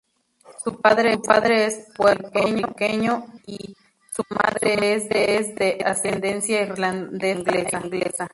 [0.63, 1.15] Su padre
[1.67, 3.75] es puertorriqueño y
[4.11, 8.29] su madre es de ascendencia irlandesa e inglesa.